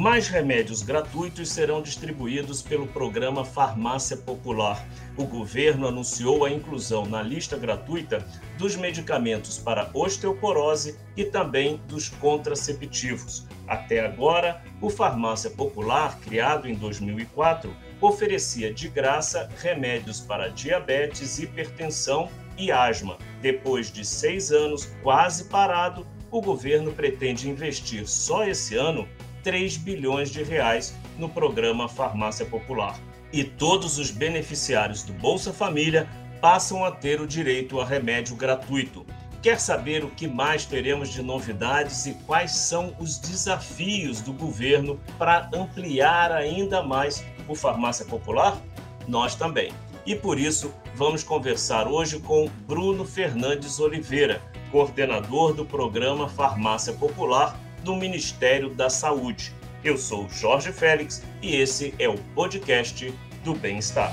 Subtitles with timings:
[0.00, 4.82] Mais remédios gratuitos serão distribuídos pelo programa Farmácia Popular.
[5.14, 8.26] O governo anunciou a inclusão na lista gratuita
[8.56, 13.46] dos medicamentos para osteoporose e também dos contraceptivos.
[13.68, 22.30] Até agora, o Farmácia Popular, criado em 2004, oferecia de graça remédios para diabetes, hipertensão
[22.56, 23.18] e asma.
[23.42, 29.06] Depois de seis anos quase parado, o governo pretende investir só esse ano
[29.42, 32.98] 3 bilhões de reais no programa Farmácia Popular.
[33.32, 36.08] E todos os beneficiários do Bolsa Família
[36.40, 39.06] passam a ter o direito a remédio gratuito.
[39.42, 45.00] Quer saber o que mais teremos de novidades e quais são os desafios do governo
[45.18, 48.60] para ampliar ainda mais o Farmácia Popular?
[49.08, 49.72] Nós também.
[50.04, 57.58] E por isso, vamos conversar hoje com Bruno Fernandes Oliveira, coordenador do programa Farmácia Popular
[57.82, 59.52] do Ministério da Saúde.
[59.82, 64.12] Eu sou Jorge Félix e esse é o podcast do Bem-Estar.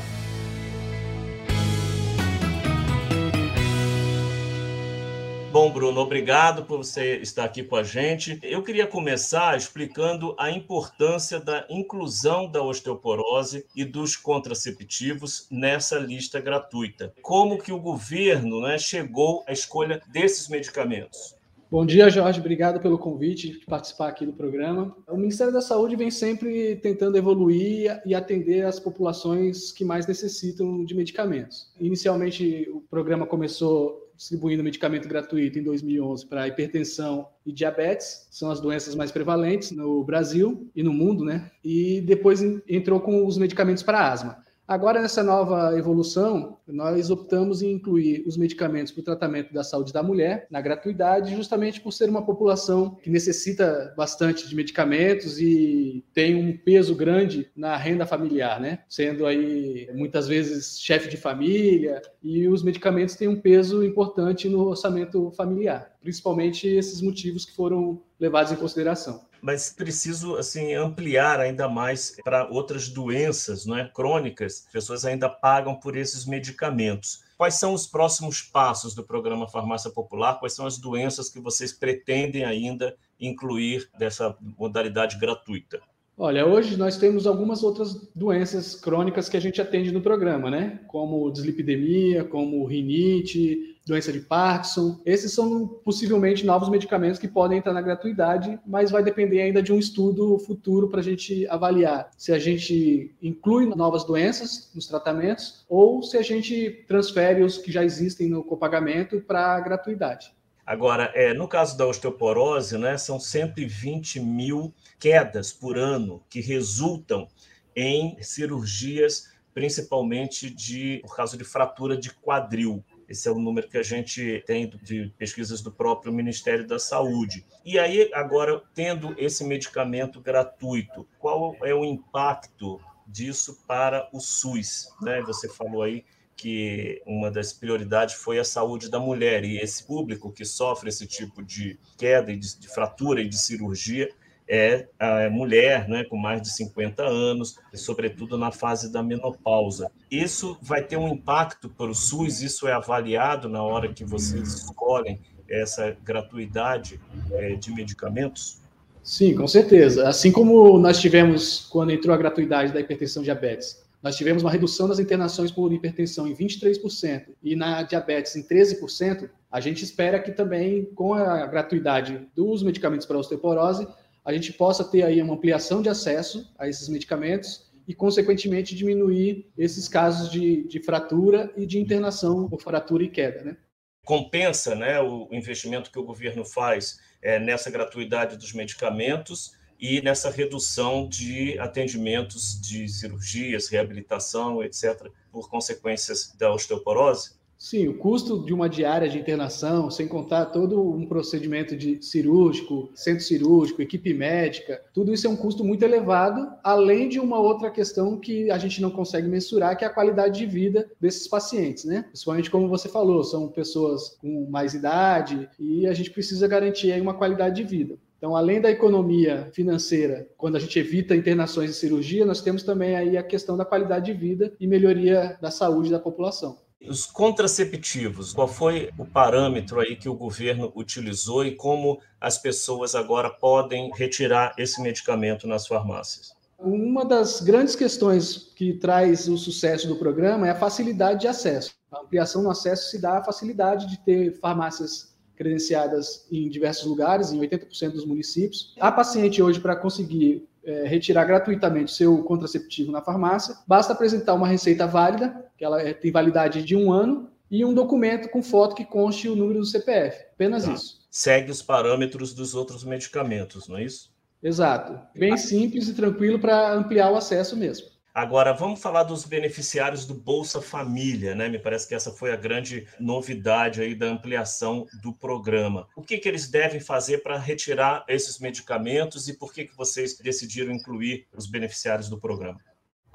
[5.51, 8.37] Bom, Bruno, obrigado por você estar aqui com a gente.
[8.43, 16.39] Eu queria começar explicando a importância da inclusão da osteoporose e dos contraceptivos nessa lista
[16.39, 17.11] gratuita.
[17.23, 21.36] Como que o governo né, chegou à escolha desses medicamentos?
[21.69, 22.39] Bom dia, Jorge.
[22.39, 24.95] Obrigado pelo convite de participar aqui do programa.
[25.05, 30.85] O Ministério da Saúde vem sempre tentando evoluir e atender as populações que mais necessitam
[30.85, 31.69] de medicamentos.
[31.77, 38.61] Inicialmente, o programa começou distribuindo medicamento gratuito em 2011 para hipertensão e diabetes, são as
[38.61, 41.51] doenças mais prevalentes no Brasil e no mundo, né?
[41.63, 44.46] E depois entrou com os medicamentos para asma.
[44.67, 49.93] Agora, nessa nova evolução, nós optamos em incluir os medicamentos para o tratamento da saúde
[49.93, 56.03] da mulher na gratuidade, justamente por ser uma população que necessita bastante de medicamentos e
[56.13, 58.79] tem um peso grande na renda familiar, né?
[58.89, 64.67] Sendo aí muitas vezes chefe de família, e os medicamentos têm um peso importante no
[64.67, 71.67] orçamento familiar, principalmente esses motivos que foram levados em consideração mas preciso assim ampliar ainda
[71.67, 74.63] mais para outras doenças, não é, crônicas.
[74.65, 77.23] As pessoas ainda pagam por esses medicamentos.
[77.37, 80.39] Quais são os próximos passos do programa Farmácia Popular?
[80.39, 85.81] Quais são as doenças que vocês pretendem ainda incluir dessa modalidade gratuita?
[86.19, 90.79] Olha, hoje nós temos algumas outras doenças crônicas que a gente atende no programa, né?
[90.87, 94.99] Como dislipidemia, como rinite, doença de Parkinson.
[95.05, 99.71] Esses são possivelmente novos medicamentos que podem entrar na gratuidade, mas vai depender ainda de
[99.71, 105.65] um estudo futuro para a gente avaliar se a gente inclui novas doenças nos tratamentos
[105.69, 110.35] ou se a gente transfere os que já existem no copagamento para a gratuidade.
[110.67, 117.25] Agora, é, no caso da osteoporose, né, são 120 mil quedas por ano que resultam
[117.73, 122.83] em cirurgias, principalmente de, por causa de fratura de quadril.
[123.07, 127.45] Esse é o número que a gente tem de pesquisas do próprio Ministério da Saúde.
[127.63, 134.93] E aí, agora, tendo esse medicamento gratuito, qual é o impacto disso para o SUS?
[135.01, 135.21] Né?
[135.21, 136.03] Você falou aí
[136.37, 141.07] que uma das prioridades foi a saúde da mulher e esse público que sofre esse
[141.07, 144.07] tipo de queda e de, de fratura e de cirurgia
[144.47, 149.91] é a mulher né, com mais de 50 anos, e sobretudo na fase da menopausa.
[150.09, 152.41] Isso vai ter um impacto para o SUS?
[152.41, 155.19] Isso é avaliado na hora que vocês escolhem
[155.49, 156.99] essa gratuidade
[157.31, 158.61] é, de medicamentos?
[159.03, 160.07] Sim, com certeza.
[160.07, 164.87] Assim como nós tivemos quando entrou a gratuidade da hipertensão diabetes, nós tivemos uma redução
[164.87, 169.29] das internações por hipertensão em 23% e na diabetes em 13%.
[169.51, 173.85] A gente espera que também, com a gratuidade dos medicamentos para osteoporose,
[174.23, 179.51] a gente possa ter aí uma ampliação de acesso a esses medicamentos e, consequentemente, diminuir
[179.57, 183.57] esses casos de, de fratura e de internação por fratura e queda, né?
[184.05, 190.29] Compensa né, o investimento que o governo faz é, nessa gratuidade dos medicamentos e nessa
[190.29, 197.37] redução de atendimentos de cirurgias, reabilitação, etc., por consequências da osteoporose?
[197.57, 202.91] Sim, o custo de uma diária de internação, sem contar todo um procedimento de cirúrgico,
[202.93, 207.71] centro cirúrgico, equipe médica, tudo isso é um custo muito elevado, além de uma outra
[207.71, 211.83] questão que a gente não consegue mensurar, que é a qualidade de vida desses pacientes,
[211.83, 212.03] né?
[212.03, 217.01] Principalmente como você falou, são pessoas com mais idade e a gente precisa garantir aí
[217.01, 217.97] uma qualidade de vida.
[218.17, 222.95] Então, além da economia financeira, quando a gente evita internações e cirurgia, nós temos também
[222.95, 226.57] aí a questão da qualidade de vida e melhoria da saúde da população.
[226.81, 232.95] Os contraceptivos, qual foi o parâmetro aí que o governo utilizou e como as pessoas
[232.95, 236.35] agora podem retirar esse medicamento nas farmácias?
[236.57, 241.75] Uma das grandes questões que traz o sucesso do programa é a facilidade de acesso.
[241.91, 247.31] A ampliação no acesso se dá a facilidade de ter farmácias credenciadas em diversos lugares,
[247.31, 248.73] em 80% dos municípios.
[248.79, 254.47] A paciente hoje, para conseguir é, retirar gratuitamente seu contraceptivo na farmácia, basta apresentar uma
[254.47, 258.75] receita válida, que ela é, tem validade de um ano, e um documento com foto
[258.75, 260.25] que conste o número do CPF.
[260.33, 260.73] Apenas tá.
[260.73, 260.99] isso.
[261.09, 264.11] Segue os parâmetros dos outros medicamentos, não é isso?
[264.43, 264.99] Exato.
[265.17, 267.87] Bem simples e tranquilo para ampliar o acesso mesmo.
[268.17, 271.47] Agora, vamos falar dos beneficiários do Bolsa Família, né?
[271.47, 275.87] Me parece que essa foi a grande novidade aí da ampliação do programa.
[275.95, 280.17] O que, que eles devem fazer para retirar esses medicamentos e por que, que vocês
[280.17, 282.59] decidiram incluir os beneficiários do programa?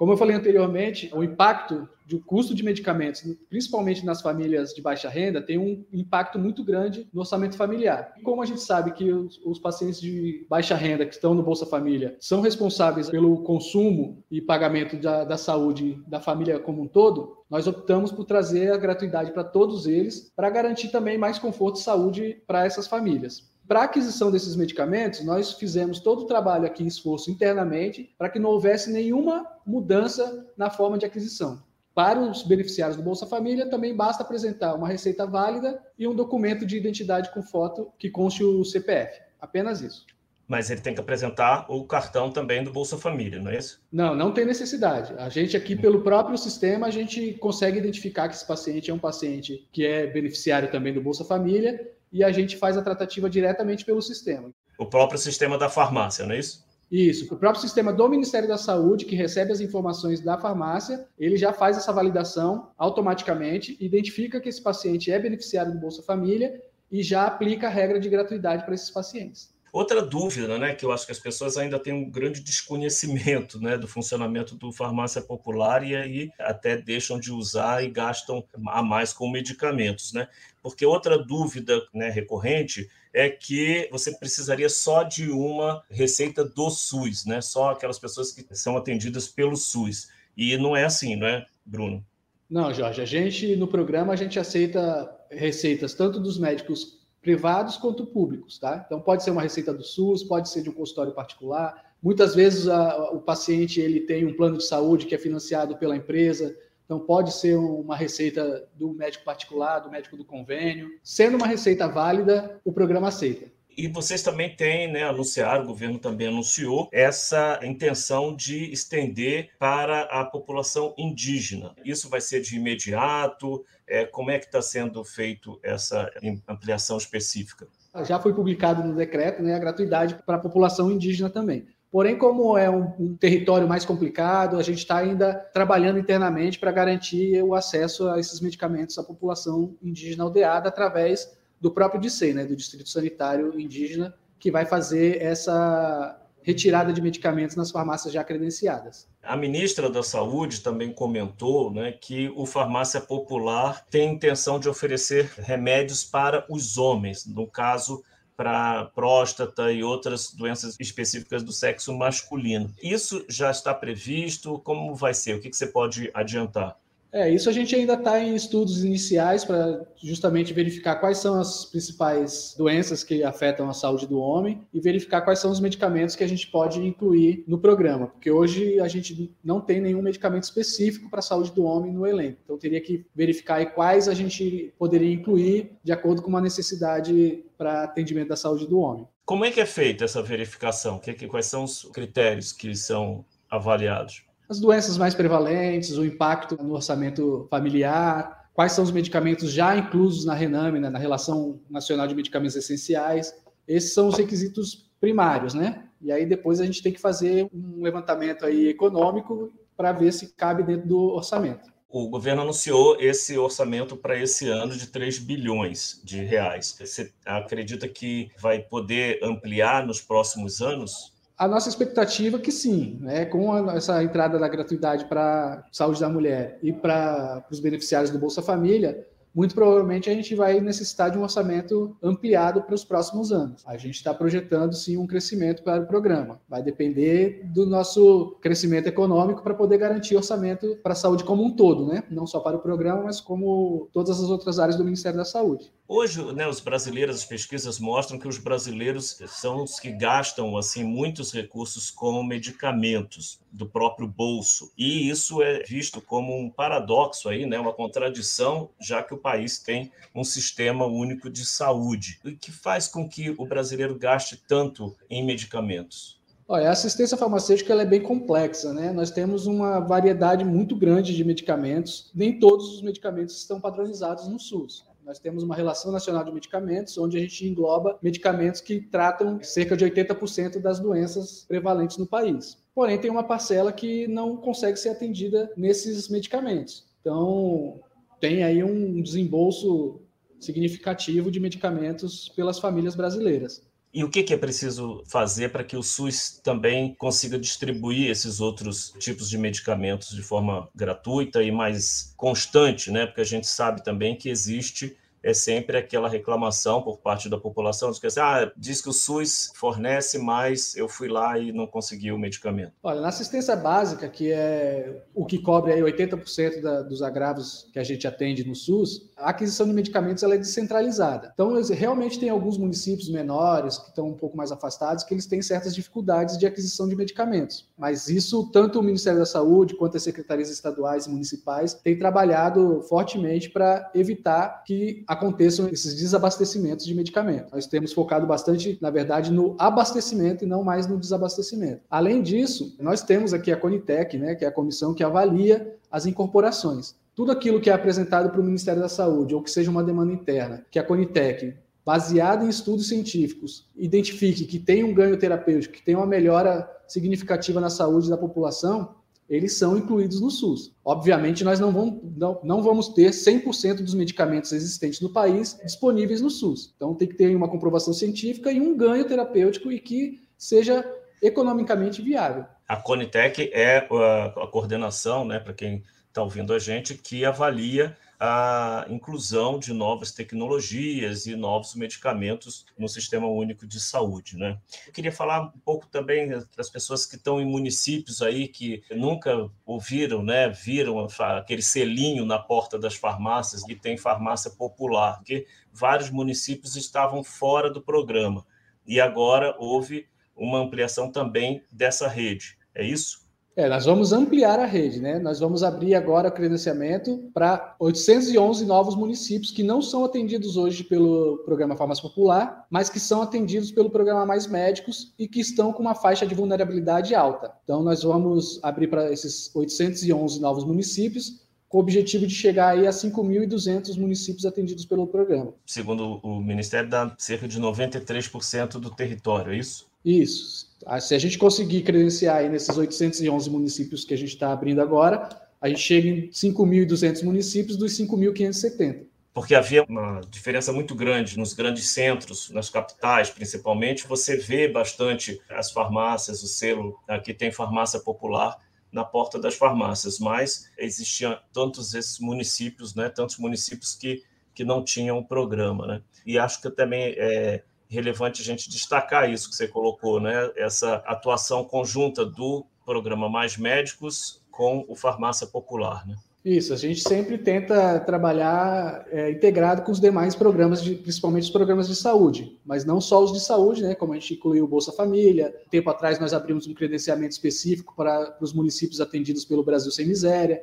[0.02, 5.08] Como eu falei anteriormente, o impacto do custo de medicamentos, principalmente nas famílias de baixa
[5.08, 8.12] renda, tem um impacto muito grande no orçamento familiar.
[8.18, 11.42] E como a gente sabe que os, os, pacientes de baixa renda que estão no
[11.44, 16.88] Bolsa Família são responsáveis pelo consumo e pagamento da, da saúde da família como um
[16.88, 21.76] todo, nós optamos por trazer a gratuidade para todos eles, para garantir também mais conforto
[21.76, 23.51] e saúde para essas famílias.
[23.66, 28.38] Para a aquisição desses medicamentos, nós fizemos todo o trabalho aqui, esforço internamente, para que
[28.38, 31.62] não houvesse nenhuma mudança na forma de aquisição.
[31.94, 36.64] Para os beneficiários do Bolsa Família, também basta apresentar uma receita válida e um documento
[36.64, 39.20] de identidade com foto que conste o CPF.
[39.40, 40.06] Apenas isso.
[40.48, 43.80] Mas ele tem que apresentar o cartão também do Bolsa Família, não é isso?
[43.92, 45.14] Não, não tem necessidade.
[45.16, 48.98] A gente aqui, pelo próprio sistema, a gente consegue identificar que esse paciente é um
[48.98, 53.84] paciente que é beneficiário também do Bolsa Família e a gente faz a tratativa diretamente
[53.84, 54.50] pelo sistema.
[54.78, 56.64] O próprio sistema da farmácia, não é isso?
[56.90, 61.38] Isso, o próprio sistema do Ministério da Saúde, que recebe as informações da farmácia, ele
[61.38, 66.60] já faz essa validação automaticamente, identifica que esse paciente é beneficiário do Bolsa Família
[66.90, 69.54] e já aplica a regra de gratuidade para esses pacientes.
[69.72, 73.78] Outra dúvida, né, que eu acho que as pessoas ainda têm um grande desconhecimento, né,
[73.78, 79.14] do funcionamento do farmácia popular e aí até deixam de usar e gastam a mais
[79.14, 80.28] com medicamentos, né?
[80.62, 87.24] Porque outra dúvida, né, recorrente é que você precisaria só de uma receita do SUS,
[87.24, 87.40] né?
[87.40, 90.08] Só aquelas pessoas que são atendidas pelo SUS.
[90.36, 92.04] E não é assim, não é, Bruno?
[92.48, 98.04] Não, Jorge, a gente no programa a gente aceita receitas tanto dos médicos privados quanto
[98.04, 98.82] públicos, tá?
[98.84, 101.94] Então pode ser uma receita do SUS, pode ser de um consultório particular.
[102.02, 105.96] Muitas vezes a, o paciente ele tem um plano de saúde que é financiado pela
[105.96, 106.54] empresa,
[106.84, 110.90] então pode ser uma receita do médico particular, do médico do convênio.
[111.02, 113.46] Sendo uma receita válida, o programa aceita.
[113.76, 120.24] E vocês também têm, né, o governo também anunciou, essa intenção de estender para a
[120.24, 121.74] população indígena.
[121.84, 123.64] Isso vai ser de imediato?
[123.86, 126.10] É, como é que está sendo feito essa
[126.48, 127.66] ampliação específica?
[128.04, 131.66] Já foi publicado no decreto né, a gratuidade para a população indígena também.
[131.90, 136.72] Porém, como é um, um território mais complicado, a gente está ainda trabalhando internamente para
[136.72, 141.30] garantir o acesso a esses medicamentos à população indígena aldeada através
[141.62, 147.54] do próprio DICEI, né, do Distrito Sanitário Indígena, que vai fazer essa retirada de medicamentos
[147.54, 149.08] nas farmácias já credenciadas.
[149.22, 155.30] A ministra da Saúde também comentou né, que o farmácia popular tem intenção de oferecer
[155.38, 158.02] remédios para os homens, no caso
[158.36, 162.74] para próstata e outras doenças específicas do sexo masculino.
[162.82, 164.58] Isso já está previsto?
[164.58, 165.36] Como vai ser?
[165.36, 166.76] O que você pode adiantar?
[167.12, 171.66] É, isso a gente ainda está em estudos iniciais para justamente verificar quais são as
[171.66, 176.24] principais doenças que afetam a saúde do homem e verificar quais são os medicamentos que
[176.24, 181.10] a gente pode incluir no programa, porque hoje a gente não tem nenhum medicamento específico
[181.10, 182.38] para a saúde do homem no elenco.
[182.44, 187.84] Então teria que verificar quais a gente poderia incluir de acordo com uma necessidade para
[187.84, 189.06] atendimento da saúde do homem.
[189.26, 190.98] Como é que é feita essa verificação?
[191.28, 194.24] Quais são os critérios que são avaliados?
[194.52, 200.26] As doenças mais prevalentes, o impacto no orçamento familiar, quais são os medicamentos já inclusos
[200.26, 203.34] na Rename, né, na Relação Nacional de Medicamentos Essenciais.
[203.66, 205.84] Esses são os requisitos primários, né?
[206.02, 210.34] E aí depois a gente tem que fazer um levantamento aí econômico para ver se
[210.34, 211.72] cabe dentro do orçamento.
[211.88, 216.76] O governo anunciou esse orçamento para esse ano de 3 bilhões de reais.
[216.78, 221.11] Você acredita que vai poder ampliar nos próximos anos?
[221.42, 223.24] A nossa expectativa é que sim, né?
[223.24, 228.18] com a, essa entrada da gratuidade para saúde da mulher e para os beneficiários do
[228.20, 233.32] Bolsa Família, muito provavelmente a gente vai necessitar de um orçamento ampliado para os próximos
[233.32, 233.62] anos.
[233.66, 236.40] A gente está projetando sim um crescimento para o programa.
[236.48, 241.54] Vai depender do nosso crescimento econômico para poder garantir orçamento para a saúde como um
[241.54, 242.04] todo, né?
[242.10, 245.72] Não só para o programa, mas como todas as outras áreas do Ministério da Saúde.
[245.94, 250.82] Hoje, né, os brasileiros, as pesquisas mostram que os brasileiros são os que gastam assim
[250.82, 254.72] muitos recursos com medicamentos do próprio bolso.
[254.78, 259.58] E isso é visto como um paradoxo aí, né, uma contradição, já que o país
[259.58, 262.20] tem um sistema único de saúde.
[262.24, 266.20] O que faz com que o brasileiro gaste tanto em medicamentos?
[266.46, 268.92] Olha, a assistência farmacêutica é bem complexa, né?
[268.92, 272.10] Nós temos uma variedade muito grande de medicamentos.
[272.14, 274.84] Nem todos os medicamentos estão padronizados no SUS.
[275.04, 279.76] Nós temos uma relação nacional de medicamentos, onde a gente engloba medicamentos que tratam cerca
[279.76, 282.56] de 80% das doenças prevalentes no país.
[282.74, 286.84] Porém, tem uma parcela que não consegue ser atendida nesses medicamentos.
[287.00, 287.80] Então,
[288.22, 290.00] tem aí um desembolso
[290.38, 293.60] significativo de medicamentos pelas famílias brasileiras.
[293.92, 298.94] E o que, é preciso fazer para que o SUS também consiga distribuir esses outros
[299.00, 303.06] tipos de medicamentos de forma gratuita e mais constante, né?
[303.06, 307.90] Porque a gente sabe também que existe é sempre aquela reclamação por parte da população
[307.90, 311.66] de que assim, ah, diz que o SUS fornece, mas eu fui lá e não
[311.66, 312.72] consegui o medicamento.
[312.82, 317.78] Olha, na assistência básica, que é o que cobre aí 80% da, dos agravos que
[317.78, 321.30] a gente atende no SUS, a aquisição de medicamentos ela é descentralizada.
[321.32, 325.40] Então, realmente tem alguns municípios menores que estão um pouco mais afastados que eles têm
[325.40, 327.70] certas dificuldades de aquisição de medicamentos.
[327.78, 332.82] Mas isso, tanto o Ministério da Saúde quanto as secretarias estaduais e municipais têm trabalhado
[332.88, 337.52] fortemente para evitar que aconteçam esses desabastecimentos de medicamentos.
[337.52, 341.82] Nós temos focado bastante, na verdade, no abastecimento e não mais no desabastecimento.
[341.90, 346.06] Além disso, nós temos aqui a Conitec, né, que é a comissão que avalia as
[346.06, 346.94] incorporações.
[347.14, 350.12] Tudo aquilo que é apresentado para o Ministério da Saúde ou que seja uma demanda
[350.12, 351.54] interna, que a Conitec
[351.84, 357.60] baseado em estudos científicos, identifique que tem um ganho terapêutico, que tem uma melhora significativa
[357.60, 358.94] na saúde da população,
[359.28, 360.72] eles são incluídos no SUS.
[360.84, 366.20] Obviamente, nós não vamos, não, não vamos ter 100% dos medicamentos existentes no país disponíveis
[366.20, 366.72] no SUS.
[366.76, 370.84] Então, tem que ter uma comprovação científica e um ganho terapêutico e que seja
[371.22, 372.44] economicamente viável.
[372.68, 377.96] A Conitec é a, a coordenação, né, para quem está ouvindo a gente, que avalia
[378.20, 384.36] a inclusão de novas tecnologias e novos medicamentos no Sistema Único de Saúde.
[384.36, 384.58] Né?
[384.86, 389.50] Eu queria falar um pouco também das pessoas que estão em municípios aí que nunca
[389.66, 396.10] ouviram, né, viram aquele selinho na porta das farmácias e tem farmácia popular, porque vários
[396.10, 398.46] municípios estavam fora do programa
[398.86, 402.56] e agora houve uma ampliação também dessa rede.
[402.74, 403.22] É isso?
[403.54, 405.18] É, nós vamos ampliar a rede, né?
[405.18, 410.82] Nós vamos abrir agora o credenciamento para 811 novos municípios que não são atendidos hoje
[410.82, 415.70] pelo programa Farmácia Popular, mas que são atendidos pelo programa Mais Médicos e que estão
[415.70, 417.52] com uma faixa de vulnerabilidade alta.
[417.62, 422.86] Então, nós vamos abrir para esses 811 novos municípios com o objetivo de chegar aí
[422.86, 425.54] a 5.200 municípios atendidos pelo programa.
[425.66, 429.91] Segundo o Ministério, dá cerca de 93% do território, é isso?
[430.04, 430.70] Isso.
[430.84, 434.80] Ah, se a gente conseguir credenciar aí nesses 811 municípios que a gente está abrindo
[434.80, 435.28] agora,
[435.60, 439.06] a gente chega em 5.200 municípios dos 5.570.
[439.32, 444.06] Porque havia uma diferença muito grande nos grandes centros, nas capitais principalmente.
[444.06, 448.58] Você vê bastante as farmácias, o selo que tem farmácia popular
[448.92, 454.22] na porta das farmácias, mas existiam tantos esses municípios, né, tantos municípios que,
[454.54, 455.86] que não tinham o programa.
[455.86, 456.02] Né?
[456.26, 460.50] E acho que também é, relevante a gente destacar isso que você colocou, né?
[460.56, 466.16] Essa atuação conjunta do programa Mais Médicos com o Farmácia Popular, né?
[466.44, 471.50] Isso, a gente sempre tenta trabalhar é, integrado com os demais programas, de, principalmente os
[471.50, 473.94] programas de saúde, mas não só os de saúde, né?
[473.94, 475.54] Como a gente incluiu o Bolsa Família.
[475.70, 480.60] Tempo atrás nós abrimos um credenciamento específico para, os municípios atendidos pelo Brasil Sem Miséria.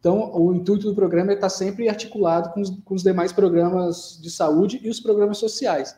[0.00, 4.18] Então, o intuito do programa é estar sempre articulado com os, com os demais programas
[4.22, 5.94] de saúde e os programas sociais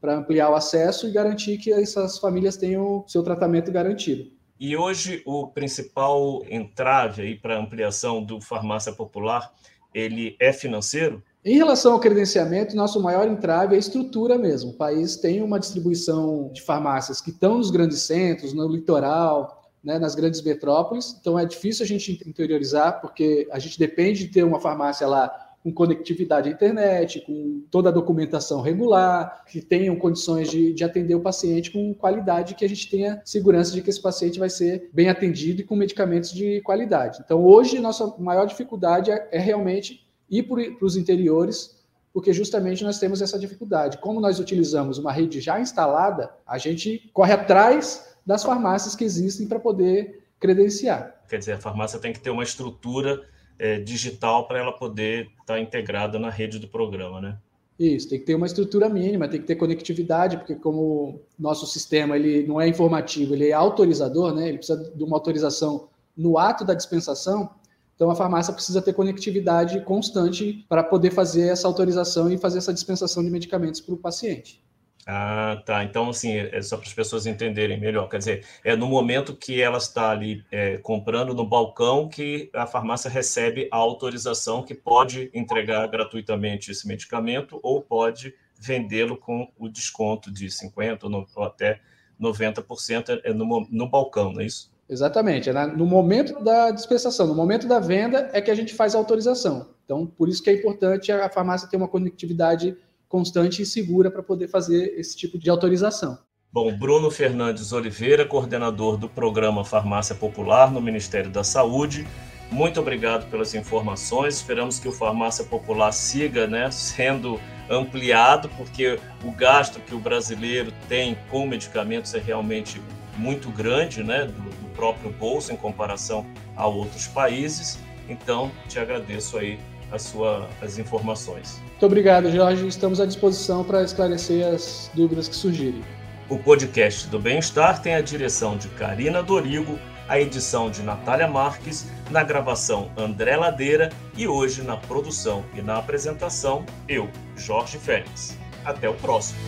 [0.00, 4.30] para ampliar o acesso e garantir que essas famílias tenham seu tratamento garantido.
[4.58, 9.52] E hoje o principal entrave aí para ampliação do farmácia popular,
[9.92, 11.22] ele é financeiro?
[11.44, 14.70] Em relação ao credenciamento, nosso maior entrave é a estrutura mesmo.
[14.70, 19.98] O país tem uma distribuição de farmácias que estão nos grandes centros, no litoral, né,
[19.98, 21.16] nas grandes metrópoles.
[21.20, 25.45] Então é difícil a gente interiorizar, porque a gente depende de ter uma farmácia lá
[25.66, 31.16] com conectividade à internet, com toda a documentação regular, que tenham condições de, de atender
[31.16, 34.88] o paciente com qualidade, que a gente tenha segurança de que esse paciente vai ser
[34.92, 37.20] bem atendido e com medicamentos de qualidade.
[37.24, 43.00] Então, hoje, nossa maior dificuldade é, é realmente e para os interiores, porque justamente nós
[43.00, 43.98] temos essa dificuldade.
[43.98, 49.48] Como nós utilizamos uma rede já instalada, a gente corre atrás das farmácias que existem
[49.48, 51.22] para poder credenciar.
[51.28, 53.20] Quer dizer, a farmácia tem que ter uma estrutura
[53.58, 57.38] é, digital para ela poder estar tá integrada na rede do programa, né?
[57.78, 62.16] Isso, tem que ter uma estrutura mínima, tem que ter conectividade, porque como nosso sistema
[62.16, 64.48] ele não é informativo, ele é autorizador, né?
[64.48, 67.50] Ele precisa de uma autorização no ato da dispensação.
[67.94, 72.72] Então a farmácia precisa ter conectividade constante para poder fazer essa autorização e fazer essa
[72.72, 74.62] dispensação de medicamentos para o paciente.
[75.08, 75.84] Ah, tá.
[75.84, 78.08] Então, assim, é só para as pessoas entenderem melhor.
[78.08, 82.66] Quer dizer, é no momento que ela está ali é, comprando no balcão que a
[82.66, 89.68] farmácia recebe a autorização que pode entregar gratuitamente esse medicamento ou pode vendê-lo com o
[89.68, 91.80] desconto de 50% ou, ou até
[92.20, 94.74] 90% é no, no balcão, não é isso?
[94.88, 95.50] Exatamente.
[95.50, 98.98] É no momento da dispensação, no momento da venda é que a gente faz a
[98.98, 99.68] autorização.
[99.84, 102.76] Então, por isso que é importante a farmácia ter uma conectividade
[103.08, 106.18] constante e segura para poder fazer esse tipo de autorização.
[106.52, 112.06] Bom, Bruno Fernandes Oliveira, coordenador do programa Farmácia Popular no Ministério da Saúde.
[112.50, 114.36] Muito obrigado pelas informações.
[114.36, 120.72] Esperamos que o Farmácia Popular siga né, sendo ampliado, porque o gasto que o brasileiro
[120.88, 122.80] tem com medicamentos é realmente
[123.18, 127.78] muito grande, né, do, do próprio bolso em comparação a outros países.
[128.08, 129.58] Então, te agradeço aí
[129.90, 131.60] a sua, as informações.
[131.60, 132.66] Muito obrigado, Jorge.
[132.66, 135.82] Estamos à disposição para esclarecer as dúvidas que surgirem.
[136.28, 139.78] O podcast do Bem-Estar tem a direção de Karina Dorigo,
[140.08, 145.78] a edição de Natália Marques, na gravação André Ladeira e hoje na produção e na
[145.78, 148.36] apresentação eu, Jorge Félix.
[148.64, 149.38] Até o próximo.